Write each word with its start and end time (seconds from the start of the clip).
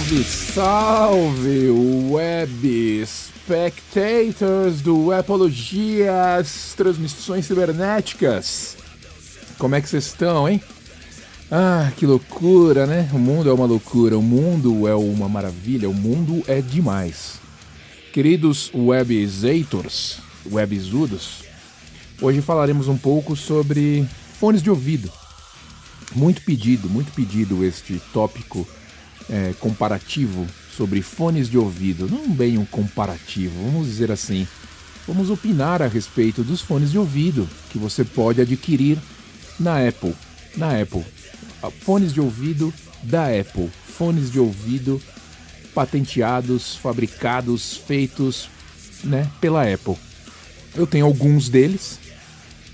Salve, 0.00 0.24
salve, 0.24 1.70
web 2.08 3.04
spectators 3.04 4.80
do 4.80 5.12
Apologias 5.12 6.72
Transmissões 6.74 7.44
Cibernéticas. 7.44 8.78
Como 9.58 9.74
é 9.74 9.80
que 9.82 9.90
vocês 9.90 10.06
estão, 10.06 10.48
hein? 10.48 10.58
Ah, 11.50 11.92
que 11.98 12.06
loucura, 12.06 12.86
né? 12.86 13.10
O 13.12 13.18
mundo 13.18 13.50
é 13.50 13.52
uma 13.52 13.66
loucura, 13.66 14.16
o 14.16 14.22
mundo 14.22 14.88
é 14.88 14.94
uma 14.94 15.28
maravilha, 15.28 15.90
o 15.90 15.94
mundo 15.94 16.42
é 16.48 16.62
demais. 16.62 17.34
Queridos 18.10 18.70
webzators, 18.74 20.16
webzudos, 20.50 21.44
hoje 22.22 22.40
falaremos 22.40 22.88
um 22.88 22.96
pouco 22.96 23.36
sobre 23.36 24.08
fones 24.38 24.62
de 24.62 24.70
ouvido. 24.70 25.12
Muito 26.16 26.40
pedido, 26.40 26.88
muito 26.88 27.12
pedido 27.12 27.62
este 27.62 28.00
tópico 28.14 28.66
é, 29.30 29.54
comparativo 29.60 30.46
sobre 30.76 31.00
fones 31.00 31.48
de 31.48 31.56
ouvido. 31.56 32.08
Não 32.08 32.28
bem 32.30 32.58
um 32.58 32.64
comparativo, 32.64 33.54
vamos 33.64 33.86
dizer 33.86 34.10
assim. 34.10 34.46
Vamos 35.06 35.30
opinar 35.30 35.80
a 35.80 35.86
respeito 35.86 36.42
dos 36.42 36.60
fones 36.60 36.90
de 36.90 36.98
ouvido 36.98 37.48
que 37.70 37.78
você 37.78 38.04
pode 38.04 38.40
adquirir 38.40 38.98
na 39.58 39.86
Apple. 39.86 40.14
Na 40.56 40.80
Apple. 40.80 41.04
Fones 41.80 42.12
de 42.12 42.20
ouvido 42.20 42.72
da 43.02 43.26
Apple. 43.26 43.70
Fones 43.96 44.30
de 44.30 44.40
ouvido 44.40 45.00
patenteados, 45.74 46.76
fabricados, 46.76 47.76
feitos 47.76 48.48
né, 49.04 49.30
pela 49.40 49.62
Apple. 49.62 49.96
Eu 50.74 50.86
tenho 50.86 51.06
alguns 51.06 51.48
deles, 51.48 51.98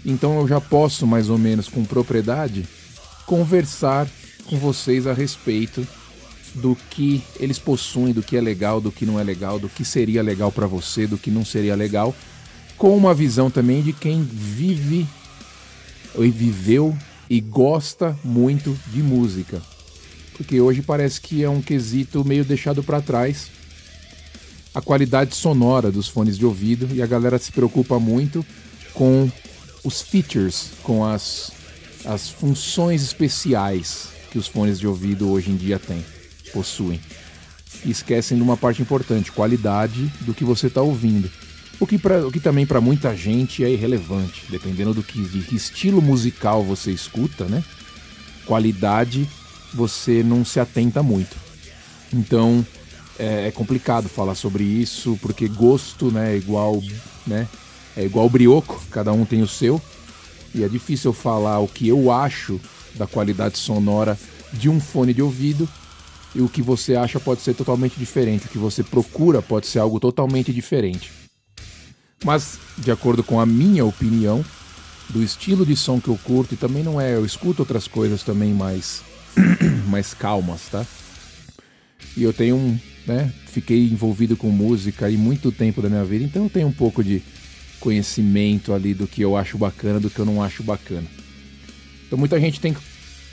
então 0.05 0.41
eu 0.41 0.48
já 0.48 0.61
posso 0.61 1.06
mais 1.06 1.28
ou 1.28 1.38
menos 1.38 1.69
com 1.69 1.84
propriedade 1.84 2.66
conversar 3.27 4.06
com 4.47 4.59
vocês 4.59 5.06
a 5.06 5.12
respeito 5.12 5.86
do 6.57 6.77
que 6.91 7.23
eles 7.39 7.59
possuem, 7.59 8.12
do 8.12 8.23
que 8.23 8.37
é 8.37 8.41
legal, 8.41 8.81
do 8.81 8.91
que 8.91 9.05
não 9.05 9.21
é 9.21 9.23
legal, 9.23 9.59
do 9.59 9.69
que 9.69 9.85
seria 9.85 10.23
legal 10.23 10.51
para 10.51 10.67
você, 10.67 11.07
do 11.07 11.19
que 11.19 11.31
não 11.31 11.45
seria 11.45 11.75
legal, 11.75 12.15
com 12.77 12.97
uma 12.97 13.15
visão 13.15 13.51
também 13.51 13.83
de 13.83 13.93
quem 13.93 14.23
vive 14.23 15.07
e 16.19 16.31
viveu 16.31 16.97
e 17.29 17.41
gosta 17.41 18.19
muito 18.25 18.77
de 18.93 19.03
música. 19.03 19.61
Porque 20.37 20.61
hoje 20.61 20.83
parece 20.83 21.21
que 21.21 21.43
é 21.43 21.49
um 21.49 21.62
quesito 21.62 22.25
meio 22.25 22.45
deixado 22.45 22.83
para 22.83 23.01
trás 23.01 23.51
a 24.75 24.81
qualidade 24.81 25.34
sonora 25.34 25.91
dos 25.91 26.09
fones 26.09 26.37
de 26.37 26.45
ouvido 26.45 26.95
e 26.95 27.01
a 27.01 27.07
galera 27.07 27.39
se 27.39 27.51
preocupa 27.51 27.99
muito 27.99 28.45
com 28.93 29.31
os 29.83 30.03
features, 30.03 30.71
com 30.83 31.05
as, 31.05 31.51
as 32.05 32.29
funções 32.29 33.03
especiais 33.03 34.09
que 34.31 34.39
os 34.39 34.47
fones 34.47 34.79
de 34.79 34.87
ouvido 34.87 35.31
hoje 35.31 35.51
em 35.51 35.57
dia 35.57 35.79
têm 35.79 36.05
possuem. 36.52 37.00
E 37.84 37.91
esquecem 37.91 38.36
de 38.36 38.42
uma 38.42 38.56
parte 38.56 38.83
importante, 38.83 39.33
qualidade 39.33 40.11
do 40.20 40.34
que 40.34 40.44
você 40.44 40.66
está 40.66 40.80
ouvindo. 40.80 41.30
O 41.78 41.86
que, 41.86 41.98
pra, 41.98 42.27
o 42.27 42.33
que 42.33 42.41
também 42.41 42.64
para 42.64 42.80
muita 42.80 43.14
gente 43.14 43.62
é 43.62 43.70
irrelevante, 43.70 44.44
dependendo 44.48 44.94
do 44.94 45.03
que, 45.03 45.20
de 45.20 45.41
que 45.41 45.56
estilo 45.56 46.00
musical 46.00 46.65
você 46.65 46.91
escuta, 46.91 47.44
né? 47.44 47.62
Qualidade 48.47 49.28
você 49.75 50.22
não 50.22 50.44
se 50.44 50.59
atenta 50.59 51.03
muito. 51.03 51.37
Então 52.12 52.65
é, 53.19 53.48
é 53.48 53.50
complicado 53.50 54.09
falar 54.09 54.34
sobre 54.34 54.65
isso, 54.65 55.19
porque 55.21 55.48
gosto 55.48 56.10
né, 56.10 56.32
é 56.32 56.37
igual, 56.37 56.82
né? 57.26 57.47
É 57.97 58.04
igual 58.04 58.28
brioco, 58.28 58.82
cada 58.91 59.12
um 59.12 59.25
tem 59.25 59.42
o 59.42 59.48
seu. 59.48 59.81
E 60.54 60.65
é 60.65 60.69
difícil 60.69 61.12
falar 61.12 61.59
o 61.59 61.69
que 61.69 61.88
eu 61.88 62.10
acho 62.10 62.59
da 62.94 63.06
qualidade 63.06 63.59
sonora 63.59 64.19
de 64.53 64.69
um 64.71 64.81
fone 64.81 65.12
de 65.12 65.21
ouvido 65.21 65.69
e 66.36 66.42
o 66.42 66.48
que 66.50 66.60
você 66.60 66.94
acha 66.94 67.19
pode 67.19 67.41
ser 67.41 67.54
totalmente 67.54 67.98
diferente, 67.98 68.44
o 68.44 68.48
que 68.50 68.58
você 68.58 68.84
procura 68.84 69.41
pode 69.41 69.66
ser 69.66 69.78
algo 69.78 69.98
totalmente 69.98 70.52
diferente. 70.52 71.10
Mas, 72.22 72.58
de 72.76 72.91
acordo 72.91 73.24
com 73.24 73.41
a 73.41 73.47
minha 73.47 73.86
opinião, 73.86 74.44
do 75.08 75.22
estilo 75.22 75.64
de 75.64 75.74
som 75.74 75.98
que 75.98 76.08
eu 76.08 76.19
curto, 76.22 76.52
e 76.52 76.56
também 76.58 76.82
não 76.82 77.00
é, 77.00 77.14
eu 77.14 77.24
escuto 77.24 77.62
outras 77.62 77.88
coisas 77.88 78.22
também 78.22 78.52
mais, 78.52 79.02
mais 79.88 80.12
calmas, 80.12 80.69
tá? 80.70 80.84
E 82.14 82.22
eu 82.22 82.34
tenho 82.34 82.56
um, 82.56 82.78
né, 83.06 83.32
fiquei 83.47 83.88
envolvido 83.88 84.36
com 84.36 84.50
música 84.50 85.06
aí 85.06 85.16
muito 85.16 85.50
tempo 85.50 85.80
da 85.80 85.88
minha 85.88 86.04
vida, 86.04 86.22
então 86.22 86.44
eu 86.44 86.50
tenho 86.50 86.68
um 86.68 86.72
pouco 86.72 87.03
de 87.03 87.22
conhecimento 87.80 88.74
ali 88.74 88.92
do 88.92 89.06
que 89.06 89.22
eu 89.22 89.38
acho 89.38 89.56
bacana, 89.56 89.98
do 89.98 90.10
que 90.10 90.18
eu 90.18 90.26
não 90.26 90.42
acho 90.42 90.62
bacana. 90.62 91.06
Então 92.06 92.18
muita 92.18 92.38
gente 92.38 92.60
tem 92.60 92.76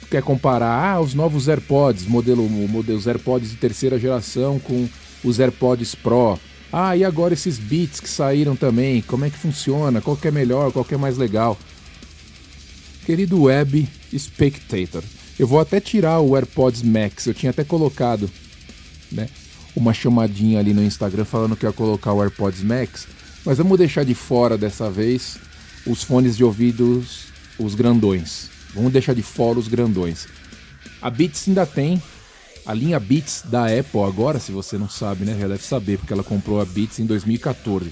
quer 0.10 0.24
comparar 0.24 0.96
ah, 0.96 1.00
os 1.00 1.14
novos 1.14 1.48
AirPods, 1.48 2.06
modelo, 2.06 2.48
modelo 2.50 2.98
os 2.98 3.08
AirPods 3.08 3.52
de 3.52 3.58
terceira 3.58 4.00
geração 4.00 4.60
com 4.60 4.88
os 5.24 5.40
AirPods 5.40 5.96
Pro. 5.96 6.40
Ah, 6.72 6.98
e 6.98 7.04
agora 7.04 7.34
esses 7.34 7.60
Beats 7.60 8.00
que 8.00 8.10
saíram 8.10 8.56
também, 8.56 9.02
como 9.02 9.26
é 9.26 9.30
que 9.30 9.38
funciona? 9.38 10.02
Qual 10.02 10.18
que 10.18 10.28
é 10.28 10.32
melhor, 10.32 10.72
qual 10.72 10.84
que 10.84 10.96
é 10.96 10.98
mais 10.98 11.18
legal? 11.18 11.58
Querido 13.06 13.44
Web 13.44 13.88
Spectator, 14.18 15.04
eu 15.38 15.46
vou 15.46 15.60
até 15.60 15.80
tirar 15.80 16.20
o 16.20 16.36
AirPods 16.36 16.82
Max, 16.82 17.28
eu 17.28 17.34
tinha 17.34 17.50
até 17.50 17.64
colocado 17.64 18.30
né, 19.12 19.30
uma 19.76 19.94
chamadinha 19.94 20.60
ali 20.60 20.74
no 20.74 20.84
Instagram 20.84 21.26
falando 21.26 21.56
que 21.56 21.66
ia 21.66 21.72
colocar 21.72 22.14
o 22.14 22.22
AirPods 22.22 22.64
Max, 22.64 23.08
mas 23.46 23.58
vamos 23.58 23.78
deixar 23.78 24.04
de 24.04 24.16
fora 24.16 24.58
dessa 24.58 24.90
vez 24.90 25.38
os 25.86 26.02
fones 26.02 26.38
de 26.38 26.44
ouvidos, 26.44 27.26
os 27.60 27.76
grandões. 27.76 28.50
Vamos 28.74 28.92
deixar 28.92 29.14
de 29.14 29.22
fora 29.22 29.60
os 29.60 29.68
grandões. 29.68 30.28
A 31.02 31.10
Beats 31.10 31.48
ainda 31.48 31.66
tem 31.66 32.02
a 32.66 32.74
linha 32.74 33.00
Beats 33.00 33.44
da 33.46 33.66
Apple 33.66 34.02
agora, 34.02 34.40
se 34.40 34.52
você 34.52 34.78
não 34.78 34.90
sabe, 34.90 35.26
né? 35.26 35.38
Já 35.40 35.48
deve 35.48 35.64
saber, 35.64 35.98
porque 35.98 36.14
ela 36.14 36.24
comprou 36.24 36.62
a 36.62 36.66
Beats 36.66 37.00
em 37.00 37.06
2014. 37.06 37.92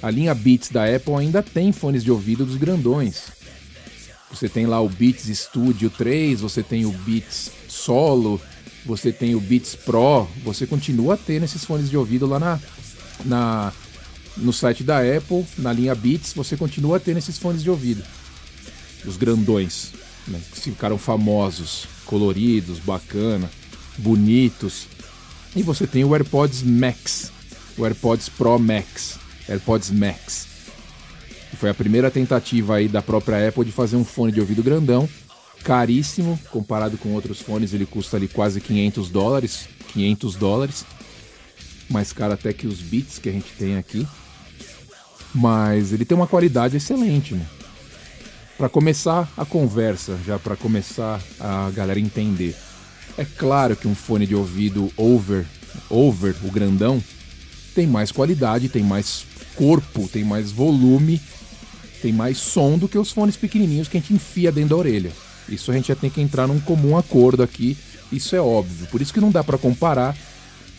A 0.00 0.10
linha 0.10 0.34
Beats 0.34 0.70
da 0.70 0.84
Apple 0.84 1.14
ainda 1.14 1.42
tem 1.42 1.72
fones 1.72 2.04
de 2.04 2.10
ouvido 2.10 2.46
dos 2.46 2.56
grandões. 2.56 3.32
Você 4.30 4.48
tem 4.48 4.66
lá 4.66 4.80
o 4.80 4.88
Beats 4.88 5.26
Studio 5.38 5.90
3, 5.90 6.40
você 6.40 6.62
tem 6.62 6.86
o 6.86 6.92
Beats 6.92 7.50
Solo, 7.68 8.40
você 8.86 9.12
tem 9.12 9.34
o 9.34 9.40
Beats 9.40 9.74
Pro, 9.74 10.28
você 10.44 10.66
continua 10.66 11.16
tendo 11.16 11.44
esses 11.44 11.64
fones 11.64 11.90
de 11.90 11.96
ouvido 11.96 12.26
lá 12.26 12.38
na, 12.38 12.60
na 13.24 13.72
no 14.36 14.52
site 14.52 14.82
da 14.82 14.98
Apple, 14.98 15.44
na 15.58 15.72
linha 15.72 15.94
Beats, 15.94 16.32
você 16.32 16.56
continua 16.56 16.98
tendo 16.98 17.18
esses 17.18 17.38
fones 17.38 17.62
de 17.62 17.70
ouvido 17.70 18.04
os 19.06 19.16
grandões, 19.16 19.92
né, 20.26 20.40
que 20.52 20.60
ficaram 20.60 20.98
famosos, 20.98 21.86
coloridos, 22.04 22.78
bacana, 22.78 23.50
bonitos. 23.98 24.86
E 25.54 25.62
você 25.62 25.86
tem 25.86 26.04
o 26.04 26.14
AirPods 26.14 26.62
Max, 26.62 27.32
o 27.76 27.84
AirPods 27.84 28.28
Pro 28.28 28.58
Max, 28.58 29.18
AirPods 29.48 29.90
Max. 29.90 30.46
Foi 31.56 31.70
a 31.70 31.74
primeira 31.74 32.10
tentativa 32.10 32.76
aí 32.76 32.88
da 32.88 33.00
própria 33.00 33.48
Apple 33.48 33.64
de 33.64 33.72
fazer 33.72 33.96
um 33.96 34.04
fone 34.04 34.32
de 34.32 34.40
ouvido 34.40 34.62
grandão, 34.62 35.08
caríssimo, 35.62 36.38
comparado 36.50 36.98
com 36.98 37.14
outros 37.14 37.40
fones, 37.40 37.72
ele 37.72 37.86
custa 37.86 38.16
ali 38.16 38.28
quase 38.28 38.60
500 38.60 39.08
dólares, 39.08 39.68
500 39.92 40.36
dólares. 40.36 40.84
Mais 41.88 42.12
caro 42.12 42.34
até 42.34 42.52
que 42.52 42.66
os 42.66 42.80
Beats 42.80 43.18
que 43.18 43.28
a 43.28 43.32
gente 43.32 43.50
tem 43.58 43.76
aqui. 43.76 44.06
Mas 45.34 45.92
ele 45.92 46.04
tem 46.04 46.16
uma 46.16 46.26
qualidade 46.26 46.76
excelente, 46.76 47.34
né? 47.34 47.46
Para 48.56 48.68
começar 48.68 49.28
a 49.36 49.44
conversa, 49.44 50.16
já 50.24 50.38
para 50.38 50.54
começar 50.54 51.20
a 51.40 51.70
galera 51.70 51.98
entender. 51.98 52.54
É 53.18 53.24
claro 53.24 53.74
que 53.74 53.88
um 53.88 53.96
fone 53.96 54.26
de 54.26 54.34
ouvido 54.34 54.92
over, 54.96 55.44
over, 55.90 56.36
o 56.44 56.50
grandão, 56.52 57.02
tem 57.74 57.84
mais 57.84 58.12
qualidade, 58.12 58.68
tem 58.68 58.82
mais 58.82 59.26
corpo, 59.56 60.08
tem 60.08 60.22
mais 60.22 60.52
volume, 60.52 61.20
tem 62.00 62.12
mais 62.12 62.38
som 62.38 62.78
do 62.78 62.88
que 62.88 62.96
os 62.96 63.10
fones 63.10 63.36
pequenininhos 63.36 63.88
que 63.88 63.96
a 63.96 64.00
gente 64.00 64.14
enfia 64.14 64.52
dentro 64.52 64.70
da 64.70 64.76
orelha. 64.76 65.10
Isso 65.48 65.72
a 65.72 65.74
gente 65.74 65.88
já 65.88 65.96
tem 65.96 66.08
que 66.08 66.20
entrar 66.20 66.46
num 66.46 66.60
comum 66.60 66.96
acordo 66.96 67.42
aqui, 67.42 67.76
isso 68.12 68.36
é 68.36 68.40
óbvio. 68.40 68.86
Por 68.86 69.02
isso 69.02 69.12
que 69.12 69.20
não 69.20 69.32
dá 69.32 69.42
para 69.42 69.58
comparar 69.58 70.16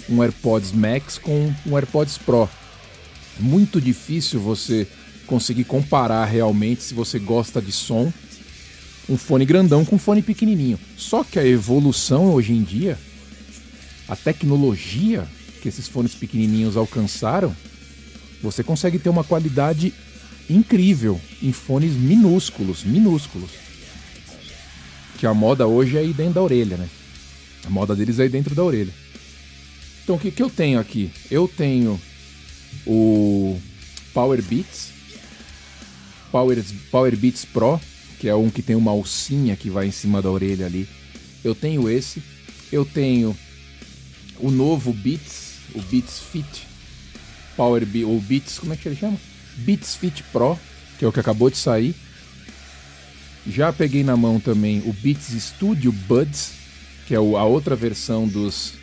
um 0.10 0.24
AirPods 0.24 0.72
Max 0.72 1.18
com 1.18 1.54
um 1.66 1.76
AirPods 1.76 2.18
Pro. 2.18 2.50
Muito 3.38 3.82
difícil 3.82 4.40
você 4.40 4.88
conseguir 5.26 5.64
comparar 5.66 6.26
realmente 6.26 6.84
se 6.84 6.94
você 6.94 7.20
gosta 7.20 7.62
de 7.62 7.72
som, 7.72 8.12
um 9.10 9.18
fone 9.18 9.46
grandão 9.46 9.86
com 9.86 9.96
um 9.96 10.00
fone 10.00 10.22
pequenininho. 10.22 10.80
Só 10.98 11.24
que 11.24 11.38
a 11.38 11.46
evolução 11.46 12.34
hoje 12.34 12.54
em 12.54 12.64
dia, 12.64 12.98
a 14.08 14.16
tecnologia 14.16 15.28
que 15.62 15.70
esses 15.70 15.88
fones 15.88 16.16
pequenininhos 16.16 16.78
alcançaram, 16.78 17.56
você 18.42 18.64
consegue 18.64 19.00
ter 19.00 19.10
uma 19.10 19.24
qualidade 19.24 19.94
incrível 20.50 21.20
em 21.42 21.52
fones 21.52 21.94
minúsculos, 21.94 22.84
minúsculos. 22.84 23.50
Que 25.18 25.26
a 25.26 25.34
moda 25.34 25.66
hoje 25.66 25.98
é 25.98 26.02
aí 26.02 26.14
dentro 26.14 26.36
da 26.36 26.44
orelha, 26.44 26.78
né? 26.78 26.90
A 27.66 27.70
moda 27.70 27.96
deles 27.96 28.20
é 28.20 28.24
aí 28.24 28.30
dentro 28.30 28.54
da 28.54 28.64
orelha. 28.64 28.94
Então 30.04 30.16
o 30.16 30.20
que, 30.20 30.30
que 30.30 30.44
eu 30.44 30.50
tenho 30.50 30.80
aqui? 30.80 31.10
Eu 31.32 31.48
tenho 31.48 32.00
o 32.86 33.60
Power 34.14 34.42
Beats 34.44 34.95
Power, 36.36 36.62
Power 36.92 37.16
Beats 37.16 37.46
Pro, 37.46 37.80
que 38.20 38.28
é 38.28 38.36
um 38.36 38.50
que 38.50 38.62
tem 38.62 38.76
uma 38.76 38.92
alcinha 38.92 39.56
que 39.56 39.70
vai 39.70 39.88
em 39.88 39.92
cima 39.92 40.22
da 40.22 40.30
orelha 40.30 40.66
ali. 40.66 40.86
Eu 41.42 41.56
tenho 41.56 41.90
esse. 41.90 42.22
Eu 42.70 42.84
tenho 42.84 43.34
o 44.40 44.52
novo 44.52 44.92
Beats, 44.92 45.60
o 45.74 45.82
Beats 45.84 46.20
Fit 46.20 46.68
Power 47.56 47.86
Beats, 47.86 48.10
ou 48.10 48.20
Beats, 48.20 48.60
como 48.60 48.74
é 48.74 48.76
que 48.76 48.86
ele 48.86 48.98
chama? 48.98 49.18
Beats 49.60 49.96
Fit 49.96 50.24
Pro, 50.24 50.60
que 51.00 51.06
é 51.06 51.08
o 51.08 51.12
que 51.14 51.22
acabou 51.22 51.50
de 51.50 51.56
sair. 51.56 51.96
Já 53.48 53.72
peguei 53.72 54.04
na 54.04 54.18
mão 54.18 54.38
também 54.38 54.84
o 54.86 54.92
Beats 54.92 55.30
Studio 55.42 55.94
Buds, 55.94 56.52
que 57.08 57.14
é 57.14 57.18
a 57.18 57.22
outra 57.22 57.78
versão 57.78 58.28
dos 58.28 58.74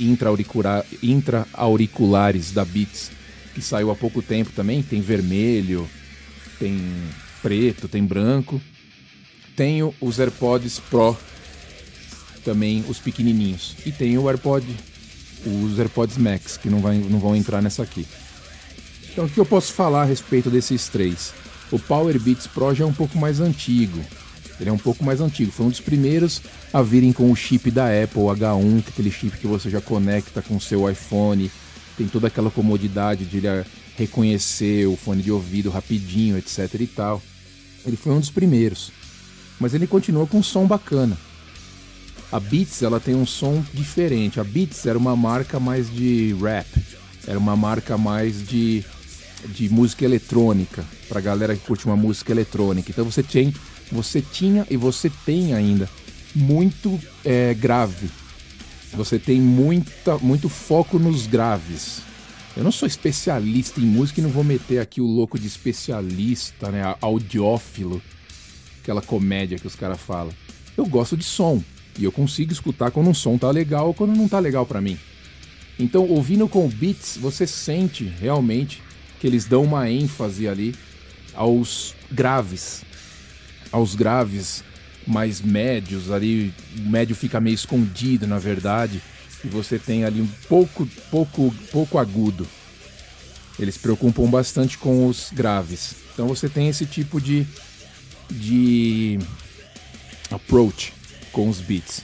intra-auriculares 0.00 2.50
da 2.50 2.64
Beats, 2.64 3.12
que 3.54 3.62
saiu 3.62 3.92
há 3.92 3.94
pouco 3.94 4.20
tempo 4.20 4.50
também. 4.50 4.82
Tem 4.82 5.00
vermelho, 5.00 5.88
tem 6.58 6.78
preto, 7.42 7.88
tem 7.88 8.04
branco. 8.04 8.60
Tenho 9.56 9.94
os 10.00 10.20
AirPods 10.20 10.78
Pro, 10.78 11.16
também 12.44 12.84
os 12.88 12.98
pequenininhos. 12.98 13.74
E 13.84 13.90
tenho 13.90 14.22
o 14.22 14.28
AirPod, 14.28 14.64
os 15.44 15.78
AirPods 15.78 16.16
Max, 16.16 16.56
que 16.56 16.70
não, 16.70 16.80
vai, 16.80 16.96
não 16.96 17.18
vão 17.18 17.34
entrar 17.34 17.60
nessa 17.60 17.82
aqui. 17.82 18.06
Então 19.10 19.24
o 19.24 19.28
que 19.28 19.38
eu 19.38 19.46
posso 19.46 19.72
falar 19.72 20.02
a 20.02 20.04
respeito 20.04 20.48
desses 20.48 20.88
três? 20.88 21.34
O 21.72 21.78
Power 21.78 22.18
Beats 22.20 22.46
Pro 22.46 22.74
já 22.74 22.84
é 22.84 22.86
um 22.86 22.92
pouco 22.92 23.18
mais 23.18 23.40
antigo. 23.40 23.98
Ele 24.60 24.70
é 24.70 24.72
um 24.72 24.78
pouco 24.78 25.04
mais 25.04 25.20
antigo. 25.20 25.52
Foi 25.52 25.66
um 25.66 25.70
dos 25.70 25.80
primeiros 25.80 26.40
a 26.72 26.82
virem 26.82 27.12
com 27.12 27.30
o 27.30 27.36
chip 27.36 27.70
da 27.70 27.86
Apple 27.86 28.22
H1, 28.22 28.82
que 28.82 28.88
é 28.88 28.90
aquele 28.90 29.10
chip 29.10 29.36
que 29.38 29.46
você 29.46 29.68
já 29.70 29.80
conecta 29.80 30.40
com 30.40 30.56
o 30.56 30.60
seu 30.60 30.88
iPhone. 30.88 31.50
Tem 31.96 32.06
toda 32.06 32.28
aquela 32.28 32.50
comodidade 32.50 33.24
de 33.24 33.38
ele 33.38 33.66
reconhecer 33.98 34.86
o 34.86 34.96
fone 34.96 35.22
de 35.22 35.30
ouvido 35.30 35.70
rapidinho, 35.70 36.38
etc 36.38 36.72
e 36.80 36.86
tal. 36.86 37.22
Ele 37.84 37.96
foi 37.96 38.12
um 38.12 38.20
dos 38.20 38.30
primeiros. 38.30 38.92
Mas 39.58 39.74
ele 39.74 39.86
continua 39.86 40.26
com 40.26 40.38
um 40.38 40.42
som 40.42 40.66
bacana. 40.66 41.18
A 42.30 42.38
Beats 42.38 42.82
ela 42.82 43.00
tem 43.00 43.14
um 43.14 43.26
som 43.26 43.64
diferente. 43.74 44.38
A 44.38 44.44
Beats 44.44 44.86
era 44.86 44.98
uma 44.98 45.16
marca 45.16 45.58
mais 45.58 45.92
de 45.92 46.34
rap, 46.40 46.68
era 47.26 47.38
uma 47.38 47.56
marca 47.56 47.98
mais 47.98 48.46
de 48.46 48.84
de 49.46 49.68
música 49.68 50.04
eletrônica, 50.04 50.84
pra 51.08 51.20
galera 51.20 51.54
que 51.54 51.64
curte 51.64 51.86
uma 51.86 51.96
música 51.96 52.32
eletrônica. 52.32 52.90
Então 52.90 53.04
você 53.04 53.22
tem, 53.22 53.54
você 53.90 54.20
tinha 54.20 54.66
e 54.70 54.76
você 54.76 55.10
tem 55.24 55.54
ainda 55.54 55.88
muito 56.34 56.98
é, 57.24 57.54
grave. 57.54 58.10
Você 58.94 59.18
tem 59.18 59.40
muita, 59.40 60.18
muito 60.18 60.48
foco 60.48 60.98
nos 60.98 61.26
graves. 61.26 62.02
Eu 62.58 62.64
não 62.64 62.72
sou 62.72 62.88
especialista 62.88 63.80
em 63.80 63.84
música 63.84 64.18
e 64.18 64.22
não 64.24 64.30
vou 64.30 64.42
meter 64.42 64.80
aqui 64.80 65.00
o 65.00 65.06
louco 65.06 65.38
de 65.38 65.46
especialista, 65.46 66.72
né? 66.72 66.82
Audiófilo, 67.00 68.02
aquela 68.82 69.00
comédia 69.00 69.60
que 69.60 69.66
os 69.68 69.76
caras 69.76 70.00
falam. 70.00 70.34
Eu 70.76 70.84
gosto 70.84 71.16
de 71.16 71.22
som 71.22 71.62
e 71.96 72.02
eu 72.02 72.10
consigo 72.10 72.52
escutar 72.52 72.90
quando 72.90 73.10
um 73.10 73.14
som 73.14 73.38
tá 73.38 73.48
legal 73.48 73.86
ou 73.86 73.94
quando 73.94 74.16
não 74.16 74.26
tá 74.26 74.40
legal 74.40 74.66
para 74.66 74.80
mim. 74.80 74.98
Então, 75.78 76.04
ouvindo 76.08 76.48
com 76.48 76.66
beats, 76.68 77.16
você 77.16 77.46
sente 77.46 78.02
realmente 78.02 78.82
que 79.20 79.28
eles 79.28 79.44
dão 79.44 79.62
uma 79.62 79.88
ênfase 79.88 80.48
ali 80.48 80.74
aos 81.34 81.94
graves, 82.10 82.82
aos 83.70 83.94
graves 83.94 84.64
mais 85.06 85.40
médios 85.40 86.10
ali, 86.10 86.52
o 86.76 86.90
médio 86.90 87.14
fica 87.14 87.40
meio 87.40 87.54
escondido 87.54 88.26
na 88.26 88.40
verdade, 88.40 89.00
e 89.44 89.48
você 89.48 89.78
tem 89.78 90.04
ali 90.04 90.20
um 90.20 90.28
pouco, 90.48 90.86
pouco, 91.10 91.54
pouco 91.70 91.98
agudo. 91.98 92.46
Eles 93.58 93.74
se 93.74 93.80
preocupam 93.80 94.28
bastante 94.28 94.78
com 94.78 95.06
os 95.06 95.30
graves. 95.32 95.96
Então 96.12 96.26
você 96.26 96.48
tem 96.48 96.68
esse 96.68 96.86
tipo 96.86 97.20
de 97.20 97.46
de 98.30 99.18
approach 100.30 100.92
com 101.32 101.48
os 101.48 101.60
beats. 101.60 102.02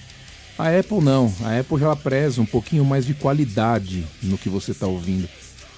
A 0.57 0.69
Apple 0.79 1.03
não, 1.03 1.35
a 1.43 1.59
Apple 1.59 1.79
já 1.79 1.95
preza 1.95 2.41
um 2.41 2.47
pouquinho 2.47 2.85
mais 2.85 3.05
de 3.05 3.13
qualidade 3.13 4.07
no 4.23 4.39
que 4.39 4.49
você 4.49 4.71
está 4.71 4.87
ouvindo 4.87 5.29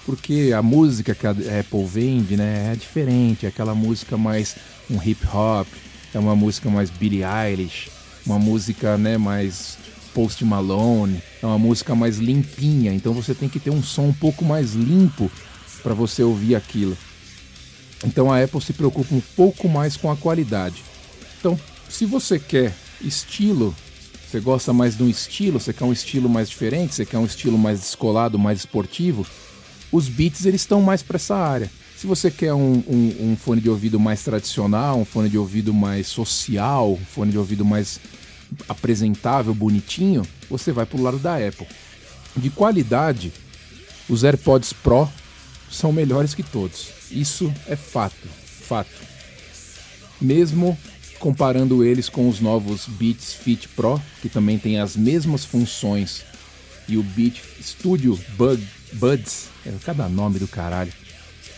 porque 0.07 0.53
a 0.57 0.61
música 0.61 1.13
que 1.13 1.27
a 1.27 1.31
Apple 1.31 1.85
vende, 1.85 2.37
né, 2.37 2.71
é 2.71 2.75
diferente, 2.77 3.45
é 3.45 3.49
aquela 3.49 3.75
música 3.75 4.17
mais 4.17 4.55
um 4.89 4.95
hip 5.03 5.27
hop, 5.27 5.67
é 6.13 6.17
uma 6.17 6.33
música 6.33 6.69
mais 6.69 6.89
Billie 6.89 7.25
Eilish, 7.25 7.91
uma 8.25 8.39
música, 8.39 8.97
né, 8.97 9.17
mais 9.17 9.77
Post 10.13 10.45
Malone, 10.45 11.21
é 11.41 11.45
uma 11.45 11.57
música 11.57 11.93
mais 11.93 12.17
limpinha, 12.17 12.93
então 12.93 13.13
você 13.13 13.33
tem 13.33 13.47
que 13.47 13.59
ter 13.59 13.69
um 13.69 13.83
som 13.83 14.07
um 14.07 14.13
pouco 14.13 14.43
mais 14.43 14.73
limpo 14.73 15.31
para 15.83 15.93
você 15.93 16.23
ouvir 16.23 16.55
aquilo. 16.55 16.97
Então 18.03 18.31
a 18.31 18.43
Apple 18.43 18.61
se 18.61 18.73
preocupa 18.73 19.13
um 19.13 19.21
pouco 19.35 19.67
mais 19.67 19.97
com 19.97 20.11
a 20.11 20.15
qualidade. 20.15 20.83
Então, 21.39 21.59
se 21.89 22.05
você 22.05 22.39
quer 22.39 22.73
estilo, 23.01 23.75
você 24.27 24.39
gosta 24.39 24.73
mais 24.73 24.97
de 24.97 25.03
um 25.03 25.09
estilo, 25.09 25.59
você 25.59 25.71
quer 25.71 25.85
um 25.85 25.93
estilo 25.93 26.27
mais 26.27 26.49
diferente, 26.49 26.95
você 26.95 27.05
quer 27.05 27.17
um 27.17 27.25
estilo 27.25 27.57
mais 27.57 27.79
descolado, 27.79 28.37
mais 28.37 28.59
esportivo, 28.59 29.25
os 29.91 30.09
beats 30.09 30.45
eles 30.45 30.61
estão 30.61 30.81
mais 30.81 31.01
para 31.01 31.15
essa 31.15 31.35
área. 31.35 31.71
Se 31.95 32.05
você 32.05 32.29
quer 32.29 32.53
um, 32.53 32.83
um, 32.87 33.31
um, 33.31 33.37
fone 33.37 33.61
de 33.61 33.69
ouvido 33.69 33.99
mais 33.99 34.23
tradicional, 34.23 34.99
um 34.99 35.05
fone 35.05 35.29
de 35.29 35.37
ouvido 35.37 35.73
mais 35.73 36.07
social, 36.07 36.93
um 36.93 37.05
fone 37.05 37.31
de 37.31 37.37
ouvido 37.37 37.65
mais 37.65 37.99
apresentável, 38.67 39.53
bonitinho, 39.53 40.25
você 40.49 40.71
vai 40.71 40.85
para 40.85 40.99
o 40.99 41.03
lado 41.03 41.19
da 41.19 41.35
Apple. 41.35 41.67
De 42.35 42.49
qualidade, 42.49 43.31
os 44.09 44.23
AirPods 44.23 44.73
Pro 44.73 45.09
são 45.69 45.91
melhores 45.91 46.33
que 46.33 46.43
todos. 46.43 46.89
Isso 47.11 47.53
é 47.67 47.75
fato, 47.75 48.27
fato. 48.67 49.07
Mesmo 50.19 50.77
comparando 51.19 51.83
eles 51.83 52.09
com 52.09 52.29
os 52.29 52.39
novos 52.39 52.85
Beats 52.87 53.33
Fit 53.33 53.67
Pro, 53.69 54.01
que 54.21 54.29
também 54.29 54.57
tem 54.57 54.79
as 54.79 54.95
mesmas 54.95 55.43
funções, 55.43 56.23
e 56.87 56.97
o 56.97 57.03
Beat 57.03 57.41
Studio 57.61 58.17
Buds, 58.93 59.49
é 59.65 59.73
cada 59.83 60.07
nome 60.07 60.39
do 60.39 60.47
caralho. 60.47 60.93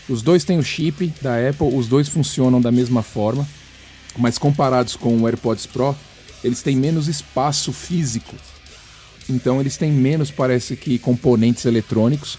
Os 0.08 0.22
dois 0.22 0.44
têm 0.44 0.58
o 0.58 0.64
chip 0.64 1.14
da 1.22 1.36
Apple, 1.50 1.76
os 1.76 1.88
dois 1.88 2.08
funcionam 2.08 2.60
da 2.60 2.72
mesma 2.72 3.04
forma, 3.04 3.48
mas 4.18 4.38
comparados 4.38 4.96
com 4.96 5.16
o 5.18 5.28
AirPods 5.28 5.68
Pro, 5.68 5.96
eles 6.44 6.62
têm 6.62 6.76
menos 6.76 7.08
espaço 7.08 7.72
físico. 7.74 8.36
Então 9.30 9.60
eles 9.60 9.78
têm 9.78 9.92
menos, 9.92 10.32
parece 10.32 10.76
que, 10.76 10.98
componentes 10.98 11.66
eletrônicos. 11.66 12.38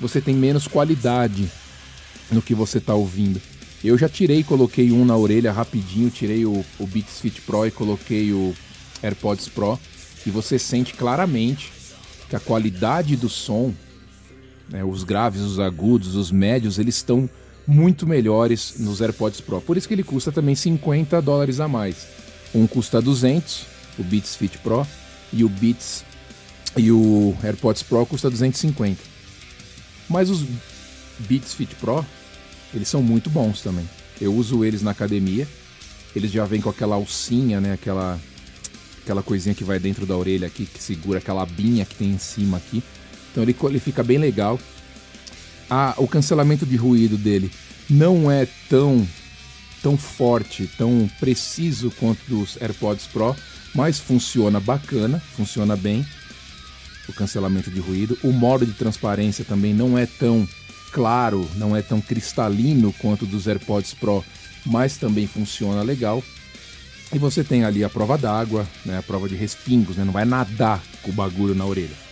Você 0.00 0.20
tem 0.20 0.34
menos 0.34 0.66
qualidade 0.66 1.50
no 2.30 2.42
que 2.42 2.54
você 2.54 2.78
está 2.78 2.94
ouvindo. 2.94 3.40
Eu 3.82 3.96
já 3.96 4.08
tirei, 4.08 4.44
coloquei 4.44 4.92
um 4.92 5.04
na 5.04 5.16
orelha 5.16 5.52
rapidinho, 5.52 6.10
tirei 6.10 6.44
o, 6.44 6.64
o 6.78 6.86
Beats 6.86 7.20
Fit 7.20 7.40
Pro 7.42 7.66
e 7.66 7.70
coloquei 7.70 8.32
o 8.32 8.54
AirPods 9.02 9.48
Pro. 9.48 9.78
E 10.26 10.30
você 10.30 10.58
sente 10.58 10.92
claramente 10.92 11.72
que 12.28 12.36
a 12.36 12.40
qualidade 12.40 13.16
do 13.16 13.28
som 13.28 13.72
né, 14.70 14.84
os 14.84 15.02
graves, 15.02 15.40
os 15.40 15.58
agudos, 15.58 16.14
os 16.14 16.30
médios, 16.30 16.78
eles 16.78 16.96
estão 16.96 17.28
muito 17.66 18.06
melhores 18.06 18.74
nos 18.78 19.00
AirPods 19.00 19.40
Pro. 19.40 19.60
Por 19.60 19.76
isso 19.76 19.88
que 19.88 19.94
ele 19.94 20.04
custa 20.04 20.30
também 20.30 20.54
50 20.54 21.20
dólares 21.20 21.60
a 21.60 21.68
mais. 21.68 22.06
Um 22.54 22.66
custa 22.66 23.00
200, 23.00 23.66
o 23.98 24.02
Beats 24.02 24.34
Fit 24.36 24.58
Pro, 24.58 24.86
e 25.32 25.44
o 25.44 25.48
Beats 25.48 26.04
e 26.76 26.90
o 26.90 27.36
AirPods 27.42 27.82
Pro 27.82 28.06
custa 28.06 28.30
250. 28.30 29.00
Mas 30.08 30.30
os 30.30 30.44
Beats 31.18 31.54
Fit 31.54 31.74
Pro, 31.76 32.04
eles 32.74 32.88
são 32.88 33.02
muito 33.02 33.30
bons 33.30 33.60
também. 33.62 33.88
Eu 34.20 34.34
uso 34.34 34.64
eles 34.64 34.82
na 34.82 34.90
academia. 34.90 35.46
Eles 36.14 36.30
já 36.30 36.44
vêm 36.44 36.60
com 36.60 36.68
aquela 36.68 36.96
alcinha, 36.96 37.60
né, 37.60 37.72
aquela 37.72 38.18
aquela 39.02 39.22
coisinha 39.22 39.54
que 39.54 39.64
vai 39.64 39.78
dentro 39.78 40.04
da 40.06 40.16
orelha 40.16 40.46
aqui, 40.46 40.66
que 40.66 40.80
segura 40.80 41.18
aquela 41.18 41.42
abinha 41.42 41.84
que 41.84 41.94
tem 41.94 42.10
em 42.10 42.18
cima 42.18 42.58
aqui. 42.58 42.82
Então 43.30 43.42
ele, 43.42 43.56
ele 43.62 43.80
fica 43.80 44.02
bem 44.02 44.18
legal. 44.18 44.58
Ah, 45.68 45.94
o 45.96 46.06
cancelamento 46.06 46.66
de 46.66 46.76
ruído 46.76 47.16
dele 47.16 47.50
não 47.88 48.30
é 48.30 48.46
tão 48.68 49.06
tão 49.82 49.96
forte, 49.96 50.68
tão 50.76 51.10
preciso 51.18 51.90
quanto 51.92 52.20
dos 52.28 52.60
AirPods 52.60 53.06
Pro, 53.06 53.34
mas 53.74 53.98
funciona 53.98 54.60
bacana, 54.60 55.22
funciona 55.36 55.76
bem. 55.76 56.06
O 57.08 57.12
cancelamento 57.12 57.70
de 57.70 57.80
ruído, 57.80 58.18
o 58.22 58.32
modo 58.32 58.64
de 58.64 58.72
transparência 58.72 59.44
também 59.44 59.74
não 59.74 59.98
é 59.98 60.06
tão 60.06 60.48
claro, 60.92 61.48
não 61.56 61.76
é 61.76 61.82
tão 61.82 62.00
cristalino 62.00 62.92
quanto 62.94 63.26
dos 63.26 63.46
AirPods 63.46 63.94
Pro, 63.94 64.24
mas 64.64 64.96
também 64.96 65.26
funciona 65.26 65.82
legal. 65.82 66.22
E 67.12 67.18
você 67.18 67.42
tem 67.42 67.64
ali 67.64 67.82
a 67.82 67.90
prova 67.90 68.16
d'água, 68.16 68.68
né, 68.84 68.98
a 68.98 69.02
prova 69.02 69.28
de 69.28 69.34
respingos, 69.34 69.96
né, 69.96 70.04
não 70.04 70.12
vai 70.12 70.24
nadar 70.24 70.80
com 71.02 71.10
o 71.10 71.14
bagulho 71.14 71.54
na 71.54 71.64
orelha 71.64 72.10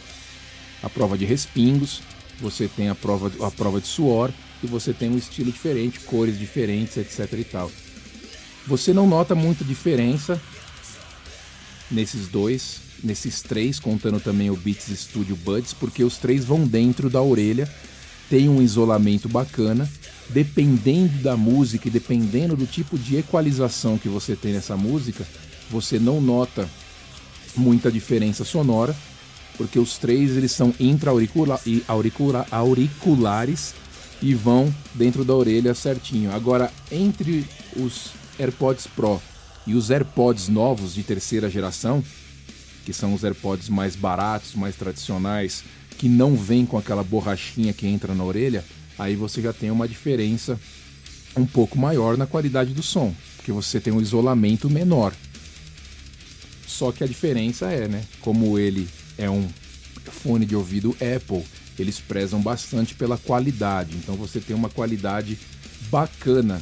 a 0.82 0.88
prova 0.88 1.16
de 1.18 1.24
respingos, 1.24 2.00
você 2.40 2.68
tem 2.68 2.88
a 2.88 2.94
prova, 2.94 3.30
a 3.44 3.50
prova 3.50 3.80
de 3.80 3.86
suor 3.86 4.30
e 4.62 4.66
você 4.66 4.92
tem 4.92 5.10
um 5.10 5.16
estilo 5.16 5.50
diferente, 5.50 6.00
cores 6.00 6.38
diferentes, 6.38 6.96
etc 6.96 7.32
e 7.38 7.44
tal. 7.44 7.70
Você 8.66 8.92
não 8.92 9.06
nota 9.06 9.34
muita 9.34 9.64
diferença 9.64 10.40
nesses 11.90 12.28
dois, 12.28 12.80
nesses 13.02 13.40
três, 13.40 13.78
contando 13.80 14.20
também 14.20 14.50
o 14.50 14.56
Beats 14.56 14.88
Studio 14.98 15.36
Buds, 15.36 15.72
porque 15.72 16.04
os 16.04 16.18
três 16.18 16.44
vão 16.44 16.66
dentro 16.66 17.08
da 17.08 17.22
orelha, 17.22 17.68
tem 18.28 18.48
um 18.48 18.60
isolamento 18.60 19.28
bacana. 19.28 19.88
Dependendo 20.30 21.22
da 21.22 21.38
música 21.38 21.88
e 21.88 21.90
dependendo 21.90 22.54
do 22.54 22.66
tipo 22.66 22.98
de 22.98 23.16
equalização 23.16 23.96
que 23.96 24.10
você 24.10 24.36
tem 24.36 24.52
nessa 24.52 24.76
música, 24.76 25.26
você 25.70 25.98
não 25.98 26.20
nota 26.20 26.68
muita 27.56 27.90
diferença 27.90 28.44
sonora 28.44 28.94
porque 29.58 29.78
os 29.78 29.98
três 29.98 30.36
eles 30.36 30.52
são 30.52 30.72
intra-auriculares 30.78 31.82
auricula, 31.88 32.46
auriculares 32.50 33.74
e 34.20 34.34
vão 34.34 34.74
dentro 34.94 35.24
da 35.24 35.34
orelha 35.34 35.74
certinho. 35.74 36.32
Agora, 36.32 36.72
entre 36.90 37.46
os 37.76 38.10
AirPods 38.38 38.86
Pro 38.86 39.20
e 39.66 39.74
os 39.74 39.90
AirPods 39.90 40.48
novos 40.48 40.94
de 40.94 41.02
terceira 41.02 41.48
geração, 41.50 42.02
que 42.84 42.92
são 42.92 43.14
os 43.14 43.22
AirPods 43.22 43.68
mais 43.68 43.94
baratos, 43.94 44.54
mais 44.54 44.76
tradicionais, 44.76 45.62
que 45.98 46.08
não 46.08 46.36
vem 46.36 46.64
com 46.64 46.78
aquela 46.78 47.04
borrachinha 47.04 47.72
que 47.72 47.86
entra 47.86 48.14
na 48.14 48.24
orelha, 48.24 48.64
aí 48.98 49.14
você 49.14 49.42
já 49.42 49.52
tem 49.52 49.70
uma 49.70 49.86
diferença 49.86 50.58
um 51.36 51.46
pouco 51.46 51.78
maior 51.78 52.16
na 52.16 52.26
qualidade 52.26 52.72
do 52.72 52.82
som, 52.82 53.14
porque 53.36 53.52
você 53.52 53.78
tem 53.78 53.92
um 53.92 54.00
isolamento 54.00 54.70
menor. 54.70 55.12
Só 56.66 56.92
que 56.92 57.04
a 57.04 57.06
diferença 57.06 57.66
é, 57.66 57.88
né? 57.88 58.04
Como 58.20 58.58
ele 58.58 58.88
é 59.16 59.28
um 59.28 59.48
fone 60.04 60.46
de 60.46 60.56
ouvido 60.56 60.96
Apple, 61.16 61.44
eles 61.82 62.00
prezam 62.00 62.40
bastante 62.40 62.94
pela 62.94 63.16
qualidade. 63.18 63.96
Então 63.96 64.14
você 64.14 64.40
tem 64.40 64.54
uma 64.54 64.68
qualidade 64.68 65.38
bacana 65.90 66.60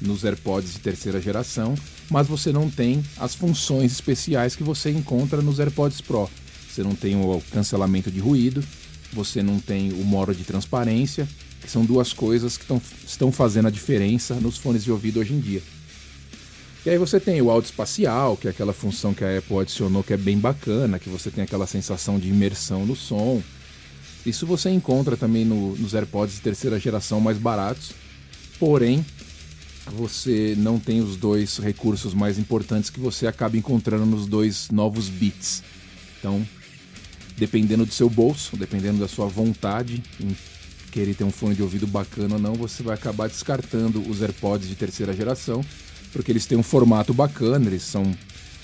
nos 0.00 0.24
AirPods 0.24 0.74
de 0.74 0.78
terceira 0.78 1.20
geração, 1.20 1.74
mas 2.10 2.26
você 2.26 2.52
não 2.52 2.70
tem 2.70 3.02
as 3.18 3.34
funções 3.34 3.92
especiais 3.92 4.54
que 4.56 4.62
você 4.62 4.90
encontra 4.90 5.42
nos 5.42 5.58
AirPods 5.58 6.00
Pro. 6.00 6.28
Você 6.68 6.82
não 6.82 6.94
tem 6.94 7.16
o 7.16 7.42
cancelamento 7.50 8.10
de 8.10 8.20
ruído, 8.20 8.64
você 9.12 9.42
não 9.42 9.58
tem 9.58 9.92
o 9.92 10.04
modo 10.04 10.34
de 10.34 10.44
transparência, 10.44 11.28
que 11.60 11.70
são 11.70 11.84
duas 11.84 12.12
coisas 12.12 12.56
que 12.56 12.66
tão, 12.66 12.80
estão 13.06 13.32
fazendo 13.32 13.68
a 13.68 13.70
diferença 13.70 14.34
nos 14.34 14.56
fones 14.56 14.84
de 14.84 14.92
ouvido 14.92 15.20
hoje 15.20 15.34
em 15.34 15.40
dia. 15.40 15.62
E 16.86 16.90
aí 16.90 16.96
você 16.96 17.18
tem 17.18 17.42
o 17.42 17.50
áudio 17.50 17.68
espacial, 17.68 18.36
que 18.36 18.46
é 18.46 18.50
aquela 18.50 18.72
função 18.72 19.12
que 19.12 19.24
a 19.24 19.38
Apple 19.38 19.58
adicionou 19.58 20.02
que 20.04 20.12
é 20.12 20.16
bem 20.16 20.38
bacana, 20.38 20.98
que 20.98 21.08
você 21.08 21.30
tem 21.30 21.44
aquela 21.44 21.66
sensação 21.66 22.18
de 22.18 22.28
imersão 22.28 22.86
no 22.86 22.94
som. 22.94 23.42
Isso 24.28 24.46
você 24.46 24.68
encontra 24.68 25.16
também 25.16 25.42
no, 25.42 25.74
nos 25.76 25.94
AirPods 25.94 26.34
de 26.34 26.42
terceira 26.42 26.78
geração 26.78 27.18
mais 27.18 27.38
baratos, 27.38 27.92
porém 28.58 29.04
você 29.86 30.54
não 30.58 30.78
tem 30.78 31.00
os 31.00 31.16
dois 31.16 31.56
recursos 31.56 32.12
mais 32.12 32.38
importantes 32.38 32.90
que 32.90 33.00
você 33.00 33.26
acaba 33.26 33.56
encontrando 33.56 34.04
nos 34.04 34.26
dois 34.26 34.68
novos 34.70 35.08
Beats. 35.08 35.62
Então, 36.18 36.46
dependendo 37.38 37.86
do 37.86 37.92
seu 37.92 38.10
bolso, 38.10 38.54
dependendo 38.54 38.98
da 38.98 39.08
sua 39.08 39.26
vontade 39.26 40.02
em 40.20 40.36
querer 40.92 41.14
ter 41.14 41.24
um 41.24 41.30
fone 41.30 41.54
de 41.54 41.62
ouvido 41.62 41.86
bacana 41.86 42.34
ou 42.34 42.40
não, 42.40 42.52
você 42.52 42.82
vai 42.82 42.94
acabar 42.94 43.28
descartando 43.28 44.06
os 44.10 44.20
AirPods 44.20 44.68
de 44.68 44.74
terceira 44.74 45.14
geração, 45.14 45.64
porque 46.12 46.30
eles 46.30 46.44
têm 46.44 46.58
um 46.58 46.62
formato 46.62 47.14
bacana, 47.14 47.66
eles 47.66 47.82
são 47.82 48.14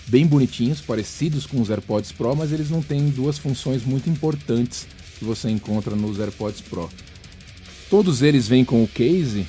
bem 0.08 0.26
bonitinhos, 0.26 0.82
parecidos 0.82 1.46
com 1.46 1.58
os 1.58 1.70
AirPods 1.70 2.12
Pro, 2.12 2.36
mas 2.36 2.52
eles 2.52 2.68
não 2.68 2.82
têm 2.82 3.08
duas 3.08 3.38
funções 3.38 3.82
muito 3.82 4.10
importantes 4.10 4.86
que 5.24 5.28
você 5.28 5.48
encontra 5.48 5.96
nos 5.96 6.20
AirPods 6.20 6.60
Pro. 6.60 6.90
Todos 7.88 8.20
eles 8.20 8.46
vêm 8.46 8.64
com 8.64 8.84
o 8.84 8.88
case, 8.88 9.46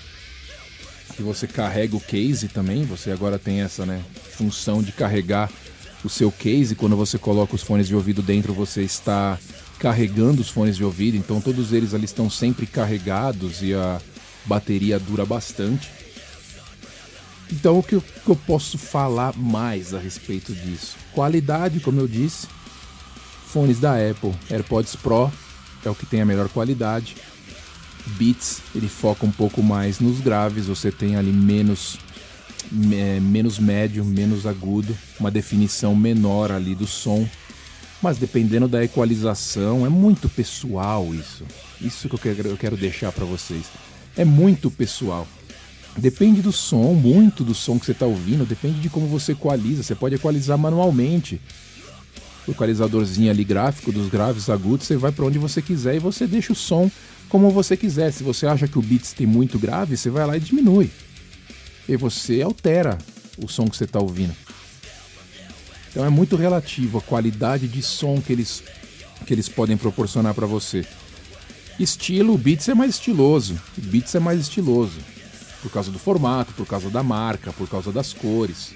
que 1.15 1.21
você 1.21 1.45
carrega 1.47 1.95
o 1.95 2.01
case 2.01 2.47
também, 2.47 2.85
você 2.85 3.11
agora 3.11 3.37
tem 3.37 3.61
essa 3.61 3.85
né, 3.85 4.01
função 4.31 4.81
de 4.81 4.91
carregar 4.91 5.51
o 6.03 6.09
seu 6.09 6.31
case, 6.31 6.75
quando 6.75 6.95
você 6.95 7.17
coloca 7.17 7.55
os 7.55 7.63
fones 7.63 7.87
de 7.87 7.95
ouvido 7.95 8.21
dentro, 8.21 8.53
você 8.53 8.83
está 8.83 9.37
carregando 9.79 10.41
os 10.41 10.49
fones 10.49 10.77
de 10.77 10.83
ouvido, 10.83 11.17
então 11.17 11.41
todos 11.41 11.73
eles 11.73 11.93
ali 11.93 12.05
estão 12.05 12.29
sempre 12.29 12.65
carregados 12.65 13.61
e 13.61 13.73
a 13.73 13.99
bateria 14.45 14.99
dura 14.99 15.25
bastante. 15.25 15.89
Então 17.51 17.79
o 17.79 17.83
que 17.83 17.95
eu, 17.95 18.01
que 18.01 18.29
eu 18.29 18.35
posso 18.35 18.77
falar 18.77 19.35
mais 19.35 19.93
a 19.93 19.99
respeito 19.99 20.53
disso? 20.53 20.95
Qualidade, 21.13 21.79
como 21.79 21.99
eu 21.99 22.07
disse, 22.07 22.47
fones 23.47 23.79
da 23.79 23.93
Apple, 23.93 24.33
AirPods 24.49 24.95
Pro 24.95 25.31
é 25.87 25.91
o 25.91 25.95
que 25.95 26.05
tem 26.05 26.21
a 26.21 26.25
melhor 26.25 26.49
qualidade. 26.49 27.15
Beats, 28.17 28.61
ele 28.75 28.87
foca 28.87 29.25
um 29.25 29.31
pouco 29.31 29.63
mais 29.63 29.99
nos 29.99 30.19
graves, 30.19 30.67
você 30.67 30.91
tem 30.91 31.15
ali 31.15 31.31
menos 31.31 31.97
é, 32.91 33.19
menos 33.19 33.59
médio, 33.59 34.03
menos 34.03 34.45
agudo, 34.45 34.95
uma 35.19 35.31
definição 35.31 35.95
menor 35.95 36.51
ali 36.51 36.75
do 36.75 36.87
som. 36.87 37.27
Mas 38.01 38.17
dependendo 38.17 38.67
da 38.67 38.83
equalização, 38.83 39.85
é 39.85 39.89
muito 39.89 40.29
pessoal 40.29 41.13
isso. 41.13 41.43
Isso 41.81 42.07
que 42.07 42.15
eu 42.15 42.19
quero, 42.19 42.49
eu 42.49 42.57
quero 42.57 42.77
deixar 42.77 43.11
para 43.11 43.25
vocês. 43.25 43.65
É 44.15 44.25
muito 44.25 44.69
pessoal. 44.69 45.27
Depende 45.97 46.41
do 46.41 46.51
som, 46.51 46.93
muito 46.93 47.43
do 47.43 47.55
som 47.55 47.79
que 47.79 47.85
você 47.85 47.93
está 47.93 48.05
ouvindo, 48.05 48.45
depende 48.45 48.79
de 48.79 48.89
como 48.89 49.07
você 49.07 49.31
equaliza. 49.31 49.81
Você 49.81 49.95
pode 49.95 50.15
equalizar 50.15 50.57
manualmente. 50.57 51.41
O 52.47 52.51
equalizadorzinho 52.51 53.31
ali 53.31 53.43
gráfico 53.43 53.91
dos 53.91 54.07
graves 54.07 54.49
agudos, 54.49 54.85
você 54.85 54.95
vai 54.95 55.11
para 55.11 55.25
onde 55.25 55.39
você 55.39 55.61
quiser 55.61 55.95
e 55.95 55.99
você 55.99 56.27
deixa 56.27 56.53
o 56.53 56.55
som 56.55 56.91
como 57.27 57.49
você 57.49 57.75
quiser. 57.75 58.11
Se 58.11 58.23
você 58.23 58.45
acha 58.45 58.67
que 58.67 58.77
o 58.77 58.81
beats 58.81 59.13
tem 59.13 59.25
muito 59.25 59.57
grave, 59.57 59.97
você 59.97 60.09
vai 60.09 60.25
lá 60.25 60.37
e 60.37 60.39
diminui. 60.39 60.91
E 61.87 61.97
você 61.97 62.41
altera 62.41 62.97
o 63.37 63.47
som 63.47 63.67
que 63.67 63.75
você 63.75 63.85
está 63.85 63.99
ouvindo. 63.99 64.35
Então 65.89 66.05
é 66.05 66.09
muito 66.09 66.35
relativo 66.35 66.97
a 66.97 67.01
qualidade 67.01 67.67
de 67.67 67.81
som 67.81 68.21
que 68.21 68.33
eles, 68.33 68.63
que 69.25 69.33
eles 69.33 69.47
podem 69.47 69.77
proporcionar 69.77 70.33
para 70.33 70.45
você. 70.45 70.85
Estilo, 71.79 72.33
o 72.33 72.37
Beats 72.37 72.69
é 72.69 72.73
mais 72.73 72.91
estiloso. 72.91 73.59
O 73.77 73.81
Beats 73.81 74.13
é 74.15 74.19
mais 74.19 74.39
estiloso. 74.39 74.99
Por 75.61 75.71
causa 75.71 75.91
do 75.91 75.99
formato, 75.99 76.53
por 76.53 76.65
causa 76.65 76.89
da 76.89 77.01
marca, 77.01 77.51
por 77.53 77.67
causa 77.67 77.91
das 77.91 78.13
cores. 78.13 78.73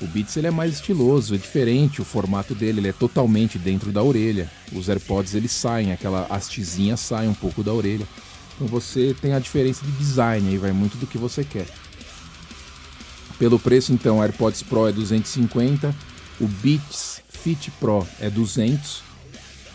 O 0.00 0.06
Beats 0.06 0.36
ele 0.36 0.46
é 0.46 0.50
mais 0.50 0.74
estiloso, 0.74 1.34
é 1.34 1.38
diferente 1.38 2.02
o 2.02 2.04
formato 2.04 2.54
dele, 2.54 2.80
ele 2.80 2.88
é 2.88 2.92
totalmente 2.92 3.58
dentro 3.58 3.90
da 3.90 4.02
orelha. 4.02 4.50
Os 4.72 4.88
AirPods 4.88 5.34
eles 5.34 5.52
saem, 5.52 5.92
aquela 5.92 6.26
hastezinha 6.28 6.96
sai 6.96 7.26
um 7.26 7.34
pouco 7.34 7.62
da 7.62 7.72
orelha. 7.72 8.06
Então 8.54 8.66
você 8.66 9.16
tem 9.20 9.32
a 9.32 9.38
diferença 9.38 9.84
de 9.84 9.92
design 9.92 10.48
aí, 10.48 10.58
vai 10.58 10.72
muito 10.72 10.98
do 10.98 11.06
que 11.06 11.16
você 11.16 11.44
quer. 11.44 11.66
Pelo 13.38 13.58
preço 13.58 13.92
então, 13.92 14.18
o 14.18 14.22
AirPods 14.22 14.62
Pro 14.62 14.86
é 14.86 14.92
250, 14.92 15.94
o 16.40 16.46
Beats 16.46 17.22
Fit 17.28 17.70
Pro 17.72 18.06
é 18.20 18.28
200, 18.28 19.02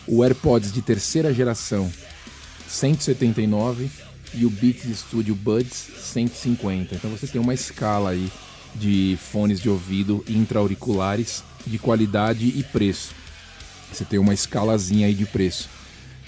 o 0.06 0.22
AirPods 0.22 0.72
de 0.72 0.82
terceira 0.82 1.32
geração 1.32 1.92
179 2.68 3.90
e 4.34 4.46
o 4.46 4.50
Beats 4.50 4.98
Studio 4.98 5.34
Buds 5.34 5.88
150. 6.00 6.94
Então 6.94 7.10
você 7.10 7.26
tem 7.26 7.40
uma 7.40 7.54
escala 7.54 8.10
aí 8.10 8.30
de 8.74 9.18
fones 9.20 9.60
de 9.60 9.68
ouvido 9.68 10.24
intra-auriculares 10.28 11.44
de 11.66 11.78
qualidade 11.78 12.46
e 12.46 12.62
preço. 12.62 13.14
Você 13.92 14.04
tem 14.04 14.18
uma 14.18 14.34
escalazinha 14.34 15.06
aí 15.06 15.14
de 15.14 15.26
preço. 15.26 15.68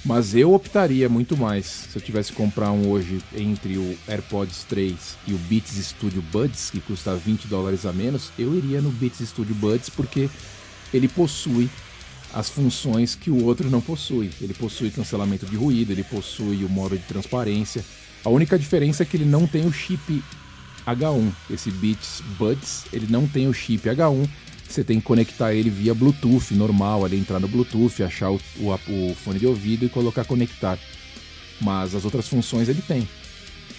Mas 0.05 0.35
eu 0.35 0.53
optaria 0.53 1.09
muito 1.09 1.35
mais 1.35 1.65
se 1.91 1.97
eu 1.97 2.03
tivesse 2.03 2.31
que 2.31 2.37
comprar 2.37 2.71
um 2.71 2.91
hoje 2.91 3.23
entre 3.35 3.79
o 3.79 3.97
AirPods 4.07 4.65
3 4.69 4.95
e 5.27 5.33
o 5.33 5.39
Beats 5.39 5.73
Studio 5.87 6.21
Buds, 6.31 6.69
que 6.69 6.79
custa 6.79 7.17
20 7.17 7.47
dólares 7.47 7.87
a 7.87 7.93
menos, 7.93 8.31
eu 8.39 8.55
iria 8.55 8.83
no 8.83 8.91
Beats 8.91 9.27
Studio 9.27 9.55
Buds 9.55 9.89
porque 9.89 10.29
ele 10.93 11.09
possui 11.09 11.71
as 12.35 12.51
funções 12.51 13.15
que 13.15 13.31
o 13.31 13.45
outro 13.45 13.71
não 13.71 13.81
possui. 13.81 14.31
Ele 14.43 14.53
possui 14.53 14.91
cancelamento 14.91 15.47
de 15.47 15.57
ruído, 15.57 15.93
ele 15.93 16.05
possui 16.05 16.65
o 16.65 16.69
modo 16.69 16.99
de 16.99 17.05
transparência. 17.05 17.83
A 18.23 18.29
única 18.29 18.59
diferença 18.59 19.05
é 19.05 19.07
que 19.07 19.17
ele 19.17 19.25
não 19.25 19.47
tem 19.47 19.67
o 19.67 19.73
chip 19.73 20.23
H1. 20.87 21.33
Esse 21.51 21.71
Beats 21.71 22.23
Buds, 22.39 22.85
ele 22.93 23.07
não 23.09 23.27
tem 23.27 23.49
o 23.49 23.53
chip 23.53 23.89
H1 23.89 24.29
você 24.75 24.83
tem 24.83 24.99
que 24.99 25.07
conectar 25.07 25.55
ele 25.55 25.71
via 25.71 25.95
Bluetooth 25.95 26.53
normal, 26.53 27.05
ali 27.05 27.17
entrar 27.17 27.39
no 27.39 27.47
Bluetooth, 27.47 28.03
achar 28.03 28.33
o, 28.33 28.41
o, 28.59 28.71
o 28.71 29.15
fone 29.15 29.39
de 29.39 29.47
ouvido 29.47 29.85
e 29.85 29.89
colocar 29.89 30.25
conectar. 30.25 30.77
Mas 31.61 31.95
as 31.95 32.05
outras 32.05 32.27
funções 32.27 32.69
ele 32.69 32.83
tem. 32.83 33.09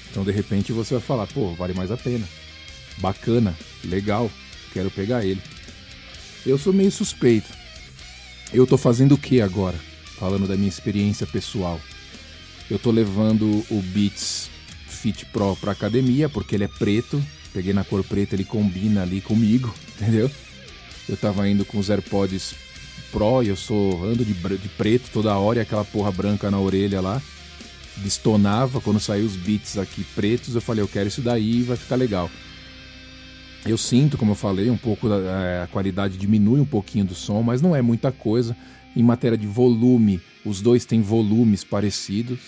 Então 0.10 0.24
de 0.24 0.32
repente 0.32 0.72
você 0.72 0.94
vai 0.94 1.04
falar, 1.04 1.28
pô, 1.28 1.54
vale 1.54 1.74
mais 1.74 1.92
a 1.92 1.98
pena. 1.98 2.26
Bacana, 3.00 3.54
legal, 3.84 4.32
quero 4.72 4.90
pegar 4.90 5.26
ele. 5.26 5.42
Eu 6.46 6.58
sou 6.58 6.72
meio 6.72 6.92
suspeito. 6.92 7.50
Eu 8.54 8.66
tô 8.66 8.78
fazendo 8.78 9.16
o 9.16 9.18
que 9.18 9.42
agora? 9.42 9.78
Falando 10.18 10.48
da 10.48 10.56
minha 10.56 10.70
experiência 10.70 11.28
pessoal. 11.28 11.82
Eu 12.72 12.80
tô 12.80 12.90
levando 12.90 13.66
o 13.70 13.82
Beats 13.82 14.50
Fit 15.06 15.24
Pro 15.28 15.56
pra 15.58 15.74
academia, 15.74 16.28
porque 16.28 16.56
ele 16.56 16.64
é 16.64 16.68
preto. 16.68 17.24
Peguei 17.54 17.74
na 17.74 17.84
cor 17.84 18.04
preta, 18.04 18.36
ele 18.36 18.44
combina 18.44 19.04
ali 19.04 19.22
comigo, 19.22 19.72
entendeu? 20.02 20.32
Eu 21.08 21.16
tava 21.16 21.48
indo 21.48 21.64
com 21.64 21.78
os 21.78 21.92
AirPods 21.92 22.56
Pro 23.12 23.44
e 23.44 23.50
eu 23.50 23.56
sou 23.56 24.04
ando 24.04 24.26
de, 24.26 24.34
de 24.34 24.70
preto 24.70 25.12
toda 25.14 25.38
hora 25.38 25.60
e 25.60 25.62
aquela 25.62 25.86
porra 25.86 26.12
branca 26.12 26.50
na 26.50 26.60
orelha 26.60 27.02
lá. 27.02 27.22
Destonava 27.98 28.82
quando 28.82 29.00
saiu 29.00 29.28
os 29.28 29.36
beats 29.36 29.78
aqui 29.78 30.04
pretos. 30.16 30.56
Eu 30.56 30.62
falei, 30.62 30.82
eu 30.84 30.88
quero 30.88 31.08
isso 31.08 31.22
daí 31.22 31.62
vai 31.62 31.78
ficar 31.78 31.98
legal. 31.98 32.28
Eu 33.64 33.78
sinto, 33.78 34.18
como 34.18 34.32
eu 34.32 34.36
falei, 34.36 34.72
um 34.72 34.78
pouco 34.78 35.08
da, 35.08 35.18
é, 35.18 35.62
a 35.62 35.68
qualidade 35.68 36.18
diminui 36.18 36.60
um 36.60 36.66
pouquinho 36.66 37.06
do 37.06 37.14
som, 37.14 37.44
mas 37.44 37.62
não 37.62 37.76
é 37.76 37.82
muita 37.82 38.12
coisa. 38.12 38.58
Em 38.96 39.04
matéria 39.04 39.38
de 39.38 39.46
volume, 39.46 40.20
os 40.44 40.62
dois 40.62 40.84
têm 40.84 41.00
volumes 41.04 41.64
parecidos. 41.64 42.40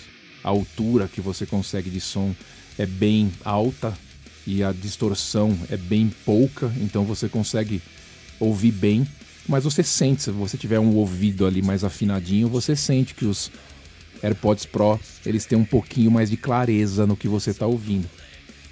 A 0.48 0.50
altura 0.50 1.10
que 1.10 1.20
você 1.20 1.46
consegue 1.46 1.89
de 1.89 2.00
som 2.00 2.34
é 2.77 2.86
bem 2.86 3.34
alta 3.44 3.94
e 4.46 4.63
a 4.63 4.72
distorção 4.72 5.60
é 5.70 5.75
bem 5.75 6.10
pouca, 6.24 6.72
então 6.77 7.04
você 7.04 7.27
consegue 7.27 7.82
ouvir 8.39 8.72
bem. 8.72 9.06
mas 9.46 9.66
você 9.66 9.84
sente, 9.84 10.24
se 10.24 10.32
você 10.32 10.58
tiver 10.58 10.80
um 10.80 10.96
ouvido 10.96 11.46
ali 11.46 11.62
mais 11.62 11.84
afinadinho, 11.84 12.48
você 12.48 12.77
sente 12.77 13.13
que 13.13 13.25
os 13.25 13.51
AirPods 14.24 14.66
Pro, 14.66 14.98
eles 15.25 15.46
têm 15.46 15.58
um 15.58 15.66
pouquinho 15.66 16.10
mais 16.10 16.30
de 16.30 16.38
clareza 16.38 17.06
no 17.06 17.18
que 17.18 17.27
você 17.27 17.50
está 17.50 17.68
ouvindo. 17.68 18.10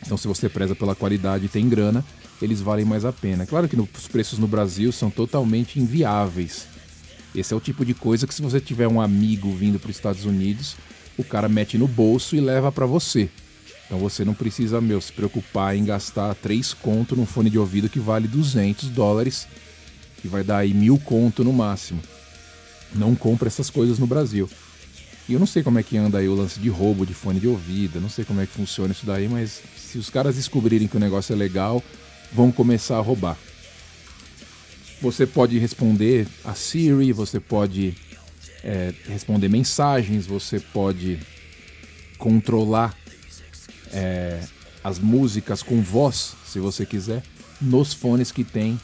Então, 0.06 0.16
se 0.16 0.30
você 0.30 0.48
preza 0.48 0.76
pela 0.76 0.96
qualidade 0.96 1.48
e 1.48 1.50
tem 1.50 1.68
grana, 1.68 2.06
eles 2.42 2.62
valem 2.62 2.86
mais 2.86 3.04
a 3.04 3.12
pena. 3.12 3.46
Claro 3.46 3.68
que 3.68 3.76
os 3.76 4.08
preços 4.08 4.40
no 4.40 4.48
Brasil 4.48 4.94
são 4.94 5.10
totalmente 5.10 5.78
inviáveis. 5.78 6.68
Esse 7.36 7.54
é 7.54 7.58
o 7.58 7.60
tipo 7.60 7.84
de 7.84 7.94
coisa 7.94 8.26
que 8.26 8.34
se 8.34 8.42
você 8.42 8.62
tiver 8.62 8.88
um 8.88 9.02
amigo 9.02 9.54
vindo 9.54 9.78
para 9.78 9.90
os 9.90 9.98
Estados 9.98 10.24
Unidos, 10.24 10.78
o 11.18 11.24
cara 11.24 11.48
mete 11.48 11.78
no 11.78 11.88
bolso 11.88 12.36
e 12.36 12.40
leva 12.40 12.72
para 12.72 12.86
você. 12.86 13.30
Então 13.86 14.00
você 14.00 14.26
não 14.26 14.34
precisa, 14.34 14.82
meu, 14.82 15.00
se 15.00 15.14
preocupar 15.14 15.76
em 15.76 15.86
gastar 15.86 16.34
3 16.36 16.74
conto 16.74 17.16
num 17.16 17.26
fone 17.26 17.50
de 17.50 17.60
ouvido 17.60 17.90
que 17.90 18.00
vale 18.00 18.28
200 18.28 18.90
dólares, 18.90 19.48
que 20.22 20.28
vai 20.28 20.44
dar 20.44 20.58
aí 20.58 20.74
mil 20.74 20.98
conto 20.98 21.44
no 21.44 21.54
máximo. 21.54 22.02
Não 22.94 23.16
compra 23.16 23.48
essas 23.48 23.70
coisas 23.70 24.00
no 24.00 24.08
Brasil. 24.08 24.50
E 25.28 25.34
eu 25.34 25.40
não 25.40 25.48
sei 25.48 25.64
como 25.64 25.80
é 25.80 25.84
que 25.84 25.98
anda 25.98 26.20
aí 26.20 26.28
o 26.28 26.36
lance 26.36 26.60
de 26.60 26.70
roubo 26.70 27.06
de 27.06 27.14
fone 27.14 27.40
de 27.40 27.48
ouvido, 27.48 28.00
não 28.00 28.10
sei 28.10 28.24
como 28.24 28.42
é 28.42 28.46
que 28.46 28.54
funciona 28.54 28.92
isso 28.92 29.06
daí, 29.06 29.28
mas 29.28 29.62
se 29.76 29.98
os 29.98 30.10
caras 30.10 30.36
descobrirem 30.36 30.88
que 30.88 30.98
o 30.98 31.00
negócio 31.00 31.34
é 31.34 31.36
legal, 31.36 31.84
vão 32.32 32.52
começar 32.52 32.98
a 32.98 33.02
roubar. 33.02 33.38
Você 35.02 35.26
pode 35.26 35.58
responder 35.58 36.28
a 36.44 36.54
Siri, 36.54 37.12
você 37.12 37.40
pode 37.40 37.96
é, 38.66 38.92
responder 39.08 39.48
mensagens, 39.48 40.26
você 40.26 40.60
pode 40.60 41.20
controlar 42.18 42.98
é, 43.94 44.42
as 44.84 44.98
músicas 44.98 45.62
com 45.62 45.82
voz, 45.82 46.34
se 46.46 46.60
você 46.60 46.84
quiser, 46.84 47.22
nos 47.62 47.94
fones 47.94 48.32
que 48.32 48.44
tem 48.44 48.80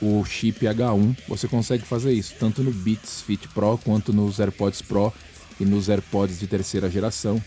o 0.00 0.24
chip 0.24 0.64
H1. 0.64 1.16
Você 1.26 1.48
consegue 1.48 1.84
fazer 1.84 2.12
isso 2.12 2.34
tanto 2.38 2.62
no 2.62 2.70
Beats 2.70 3.22
Fit 3.22 3.48
Pro 3.48 3.76
quanto 3.78 4.12
nos 4.12 4.38
AirPods 4.38 4.80
Pro 4.82 5.12
e 5.58 5.64
nos 5.64 5.88
AirPods 5.88 6.38
de 6.38 6.46
terceira 6.46 6.88
geração. 6.88 7.42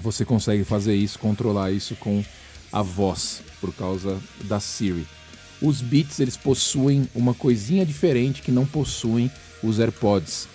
Você 0.00 0.24
consegue 0.24 0.64
fazer 0.64 0.94
isso, 0.94 1.18
controlar 1.18 1.70
isso 1.70 1.94
com 1.96 2.24
a 2.72 2.80
voz 2.80 3.42
por 3.60 3.74
causa 3.74 4.18
da 4.44 4.58
Siri. 4.58 5.06
Os 5.60 5.82
Beats 5.82 6.18
eles 6.20 6.36
possuem 6.36 7.06
uma 7.14 7.34
coisinha 7.34 7.84
diferente 7.84 8.40
que 8.40 8.50
não 8.50 8.64
possuem 8.64 9.30
os 9.62 9.78
AirPods. 9.78 10.48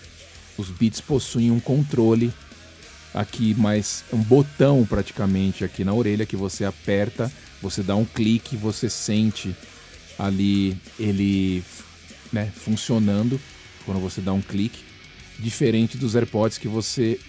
Os 0.57 0.69
Beats 0.69 0.99
possuem 0.99 1.51
um 1.51 1.59
controle 1.59 2.33
aqui 3.13 3.53
mais 3.55 4.03
um 4.11 4.17
botão 4.17 4.85
praticamente 4.85 5.63
aqui 5.63 5.83
na 5.83 5.93
orelha 5.93 6.25
que 6.25 6.35
você 6.35 6.65
aperta, 6.65 7.31
você 7.61 7.83
dá 7.83 7.95
um 7.95 8.05
clique, 8.05 8.57
você 8.57 8.89
sente 8.89 9.55
ali 10.17 10.75
ele 10.99 11.63
né, 12.33 12.51
funcionando 12.53 13.39
quando 13.85 13.99
você 13.99 14.19
dá 14.19 14.33
um 14.33 14.41
clique, 14.41 14.83
diferente 15.39 15.97
dos 15.97 16.15
AirPods 16.15 16.57
que 16.57 16.67
você 16.67 17.19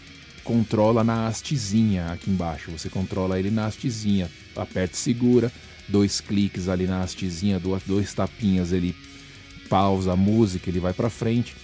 controla 0.43 1.05
na 1.05 1.27
hastezinha 1.27 2.07
aqui 2.07 2.31
embaixo. 2.31 2.71
Você 2.71 2.89
controla 2.89 3.39
ele 3.39 3.51
na 3.51 3.67
hastezinha, 3.67 4.31
aperta 4.57 4.95
e 4.95 4.99
segura, 4.99 5.53
dois 5.87 6.21
cliques 6.21 6.69
ali 6.69 6.87
na 6.87 7.03
hastezinha, 7.03 7.61
dois, 7.61 7.83
dois 7.85 8.15
tapinhas, 8.15 8.73
ele 8.73 8.97
pausa 9.69 10.13
a 10.13 10.17
música, 10.17 10.71
ele 10.71 10.81
vai 10.81 10.95
para 10.95 11.11
frente. 11.11 11.55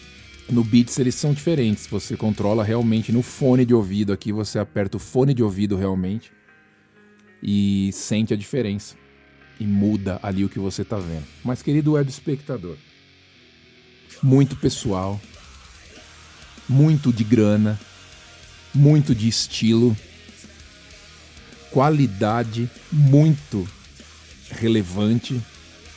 No 0.48 0.62
Beats 0.62 0.98
eles 0.98 1.14
são 1.14 1.32
diferentes, 1.32 1.86
você 1.86 2.16
controla 2.16 2.62
realmente 2.62 3.10
no 3.10 3.22
fone 3.22 3.64
de 3.64 3.72
ouvido 3.72 4.12
aqui, 4.12 4.30
você 4.30 4.58
aperta 4.58 4.98
o 4.98 5.00
fone 5.00 5.32
de 5.32 5.42
ouvido 5.42 5.76
realmente 5.76 6.30
e 7.42 7.90
sente 7.92 8.34
a 8.34 8.36
diferença 8.36 8.94
e 9.58 9.64
muda 9.64 10.18
ali 10.22 10.44
o 10.44 10.48
que 10.48 10.58
você 10.58 10.82
está 10.82 10.98
vendo. 10.98 11.24
Mas 11.42 11.62
querido 11.62 11.92
web 11.92 12.08
espectador, 12.08 12.76
muito 14.22 14.54
pessoal, 14.56 15.20
muito 16.68 17.12
de 17.12 17.24
grana, 17.24 17.80
muito 18.74 19.14
de 19.14 19.28
estilo, 19.28 19.96
qualidade 21.70 22.70
muito 22.92 23.66
relevante, 24.50 25.40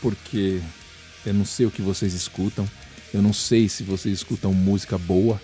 porque 0.02 0.62
eu 1.26 1.34
não 1.34 1.46
sei 1.46 1.66
o 1.66 1.72
que 1.72 1.82
vocês 1.82 2.14
escutam, 2.14 2.70
eu 3.14 3.22
não 3.22 3.34
sei 3.34 3.70
se 3.70 3.84
vocês 3.84 4.16
escutam 4.16 4.54
música 4.54 4.98
boa, 4.98 5.42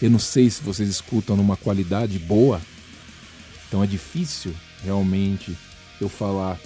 eu 0.00 0.10
não 0.10 0.18
sei 0.18 0.50
se 0.50 0.62
vocês 0.62 0.88
escutam 0.88 1.36
numa 1.36 1.56
qualidade 1.56 2.18
boa, 2.18 2.60
então 3.66 3.82
é 3.82 3.86
difícil 3.86 4.54
realmente 4.82 5.56
eu 6.00 6.08
falar 6.08 6.58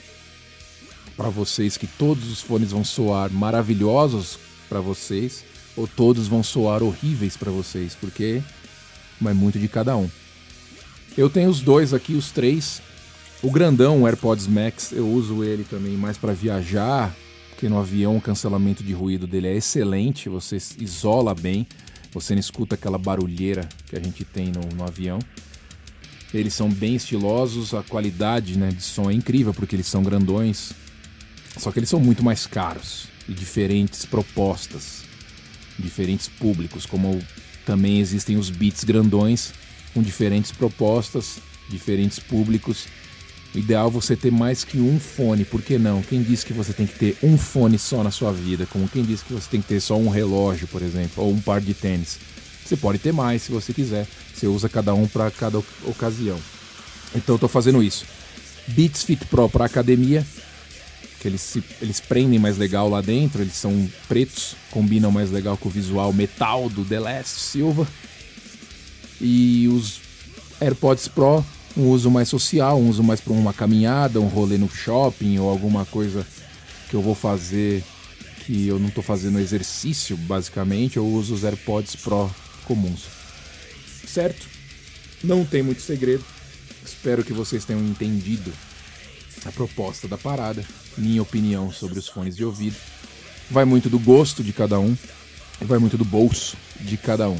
para 1.16 1.28
vocês 1.28 1.76
que 1.76 1.86
todos 1.86 2.30
os 2.30 2.40
fones 2.40 2.70
vão 2.70 2.84
soar 2.84 3.30
maravilhosos 3.32 4.38
para 4.68 4.80
vocês 4.80 5.44
ou 5.76 5.86
todos 5.86 6.26
vão 6.26 6.42
soar 6.42 6.82
horríveis 6.82 7.36
para 7.36 7.50
vocês, 7.50 7.94
porque 7.94 8.42
mas 9.20 9.36
muito 9.36 9.58
de 9.58 9.68
cada 9.68 9.96
um. 9.96 10.08
Eu 11.16 11.28
tenho 11.28 11.50
os 11.50 11.60
dois 11.60 11.92
aqui, 11.92 12.14
os 12.14 12.30
três. 12.30 12.80
O 13.42 13.50
grandão, 13.50 14.02
o 14.02 14.06
AirPods 14.06 14.46
Max, 14.46 14.92
eu 14.92 15.08
uso 15.08 15.44
ele 15.44 15.64
também 15.64 15.96
mais 15.96 16.16
para 16.16 16.32
viajar, 16.32 17.14
porque 17.58 17.68
no 17.68 17.80
avião 17.80 18.16
o 18.16 18.20
cancelamento 18.20 18.84
de 18.84 18.92
ruído 18.92 19.26
dele 19.26 19.48
é 19.48 19.56
excelente, 19.56 20.28
você 20.28 20.58
isola 20.78 21.34
bem, 21.34 21.66
você 22.12 22.32
não 22.32 22.38
escuta 22.38 22.76
aquela 22.76 22.96
barulheira 22.96 23.68
que 23.88 23.96
a 23.96 24.00
gente 24.00 24.24
tem 24.24 24.52
no, 24.52 24.60
no 24.76 24.84
avião. 24.84 25.18
Eles 26.32 26.54
são 26.54 26.70
bem 26.70 26.94
estilosos, 26.94 27.74
a 27.74 27.82
qualidade 27.82 28.56
né, 28.56 28.70
de 28.70 28.80
som 28.80 29.10
é 29.10 29.12
incrível 29.12 29.52
porque 29.52 29.74
eles 29.74 29.88
são 29.88 30.04
grandões, 30.04 30.72
só 31.56 31.72
que 31.72 31.80
eles 31.80 31.88
são 31.88 31.98
muito 31.98 32.22
mais 32.22 32.46
caros 32.46 33.08
e 33.28 33.32
diferentes 33.32 34.06
propostas, 34.06 35.02
diferentes 35.76 36.28
públicos, 36.28 36.86
como 36.86 37.20
também 37.66 37.98
existem 37.98 38.36
os 38.36 38.50
beats 38.50 38.84
grandões 38.84 39.52
com 39.92 40.00
diferentes 40.00 40.52
propostas, 40.52 41.40
diferentes 41.68 42.20
públicos. 42.20 42.86
O 43.54 43.58
ideal 43.58 43.88
é 43.88 43.90
você 43.90 44.14
ter 44.14 44.30
mais 44.30 44.62
que 44.62 44.78
um 44.78 45.00
fone, 45.00 45.44
por 45.44 45.62
que 45.62 45.78
não? 45.78 46.02
Quem 46.02 46.22
disse 46.22 46.44
que 46.44 46.52
você 46.52 46.72
tem 46.72 46.86
que 46.86 46.98
ter 46.98 47.16
um 47.22 47.38
fone 47.38 47.78
só 47.78 48.04
na 48.04 48.10
sua 48.10 48.32
vida? 48.32 48.66
Como 48.66 48.88
quem 48.88 49.02
disse 49.02 49.24
que 49.24 49.32
você 49.32 49.48
tem 49.48 49.60
que 49.60 49.68
ter 49.68 49.80
só 49.80 49.96
um 49.96 50.08
relógio, 50.08 50.68
por 50.68 50.82
exemplo, 50.82 51.24
ou 51.24 51.32
um 51.32 51.40
par 51.40 51.60
de 51.60 51.72
tênis? 51.72 52.18
Você 52.64 52.76
pode 52.76 52.98
ter 52.98 53.12
mais 53.12 53.42
se 53.42 53.50
você 53.50 53.72
quiser. 53.72 54.06
Você 54.34 54.46
usa 54.46 54.68
cada 54.68 54.92
um 54.92 55.08
para 55.08 55.30
cada 55.30 55.58
ocasião. 55.86 56.38
Então 57.14 57.34
eu 57.34 57.36
estou 57.36 57.48
fazendo 57.48 57.82
isso. 57.82 58.04
Beats 58.68 59.02
Fit 59.02 59.24
Pro 59.24 59.48
para 59.48 59.64
academia, 59.64 60.26
que 61.18 61.26
eles, 61.26 61.40
se, 61.40 61.64
eles 61.80 62.00
prendem 62.00 62.38
mais 62.38 62.58
legal 62.58 62.88
lá 62.88 63.00
dentro, 63.00 63.40
eles 63.40 63.54
são 63.54 63.88
pretos, 64.06 64.54
combinam 64.70 65.10
mais 65.10 65.30
legal 65.30 65.56
com 65.56 65.70
o 65.70 65.72
visual 65.72 66.12
metal 66.12 66.68
do 66.68 66.84
The 66.84 67.00
Last 67.00 67.40
Silva. 67.40 67.88
E 69.20 69.66
os 69.68 70.00
AirPods 70.60 71.08
Pro, 71.08 71.44
um 71.76 71.88
uso 71.88 72.10
mais 72.10 72.28
social, 72.28 72.78
um 72.78 72.88
uso 72.88 73.02
mais 73.02 73.20
para 73.20 73.32
uma 73.32 73.52
caminhada, 73.52 74.20
um 74.20 74.28
rolê 74.28 74.58
no 74.58 74.68
shopping 74.68 75.38
ou 75.38 75.48
alguma 75.48 75.84
coisa 75.84 76.26
que 76.88 76.94
eu 76.94 77.02
vou 77.02 77.14
fazer 77.14 77.84
que 78.44 78.66
eu 78.66 78.78
não 78.78 78.88
estou 78.88 79.04
fazendo 79.04 79.38
exercício, 79.38 80.16
basicamente, 80.16 80.96
eu 80.96 81.06
uso 81.06 81.34
os 81.34 81.44
AirPods 81.44 81.96
Pro 81.96 82.34
comuns. 82.64 83.04
Certo? 84.06 84.46
Não 85.22 85.44
tem 85.44 85.62
muito 85.62 85.82
segredo. 85.82 86.24
Espero 86.84 87.22
que 87.22 87.32
vocês 87.32 87.66
tenham 87.66 87.84
entendido 87.84 88.50
a 89.44 89.52
proposta 89.52 90.08
da 90.08 90.16
parada, 90.16 90.64
minha 90.96 91.20
opinião 91.20 91.70
sobre 91.70 91.98
os 91.98 92.08
fones 92.08 92.34
de 92.34 92.44
ouvido. 92.44 92.76
Vai 93.50 93.66
muito 93.66 93.90
do 93.90 93.98
gosto 93.98 94.42
de 94.42 94.52
cada 94.52 94.80
um 94.80 94.96
vai 95.64 95.78
muito 95.78 95.96
do 95.96 96.04
bolso 96.04 96.56
de 96.80 96.96
cada 96.96 97.28
um. 97.28 97.38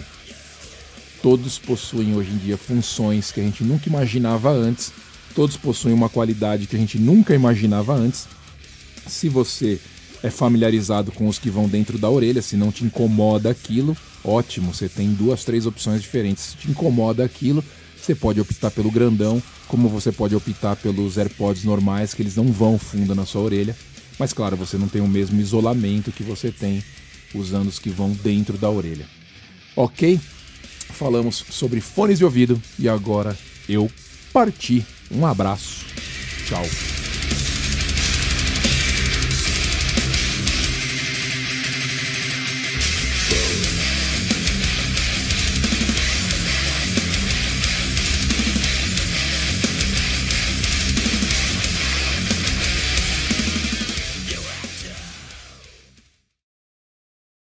Todos 1.22 1.58
possuem 1.58 2.14
hoje 2.14 2.30
em 2.30 2.36
dia 2.36 2.56
funções 2.56 3.32
que 3.32 3.40
a 3.40 3.42
gente 3.42 3.64
nunca 3.64 3.88
imaginava 3.88 4.50
antes, 4.50 4.92
todos 5.34 5.56
possuem 5.56 5.94
uma 5.94 6.08
qualidade 6.08 6.66
que 6.66 6.76
a 6.76 6.78
gente 6.78 6.98
nunca 6.98 7.34
imaginava 7.34 7.92
antes. 7.92 8.28
Se 9.06 9.28
você 9.28 9.80
é 10.22 10.30
familiarizado 10.30 11.10
com 11.12 11.28
os 11.28 11.38
que 11.38 11.50
vão 11.50 11.68
dentro 11.68 11.98
da 11.98 12.08
orelha, 12.08 12.42
se 12.42 12.56
não 12.56 12.70
te 12.70 12.84
incomoda 12.84 13.50
aquilo, 13.50 13.96
ótimo, 14.24 14.72
você 14.72 14.88
tem 14.88 15.12
duas, 15.12 15.44
três 15.44 15.66
opções 15.66 16.02
diferentes. 16.02 16.44
Se 16.44 16.56
te 16.56 16.70
incomoda 16.70 17.24
aquilo, 17.24 17.64
você 18.00 18.14
pode 18.14 18.40
optar 18.40 18.70
pelo 18.70 18.90
grandão, 18.90 19.42
como 19.66 19.88
você 19.88 20.12
pode 20.12 20.34
optar 20.34 20.76
pelos 20.76 21.18
AirPods 21.18 21.64
normais, 21.64 22.14
que 22.14 22.22
eles 22.22 22.36
não 22.36 22.52
vão 22.52 22.78
fundo 22.78 23.14
na 23.14 23.26
sua 23.26 23.42
orelha. 23.42 23.76
Mas 24.18 24.32
claro, 24.32 24.56
você 24.56 24.76
não 24.76 24.88
tem 24.88 25.02
o 25.02 25.08
mesmo 25.08 25.40
isolamento 25.40 26.12
que 26.12 26.22
você 26.22 26.50
tem 26.50 26.82
usando 27.34 27.68
os 27.68 27.78
que 27.78 27.90
vão 27.90 28.10
dentro 28.10 28.56
da 28.56 28.70
orelha. 28.70 29.06
Ok? 29.76 30.18
Falamos 30.90 31.44
sobre 31.50 31.80
fones 31.80 32.18
de 32.18 32.24
ouvido 32.24 32.60
e 32.78 32.88
agora 32.88 33.36
eu 33.68 33.90
parti. 34.32 34.84
Um 35.10 35.26
abraço. 35.26 35.86
Tchau. 36.46 36.97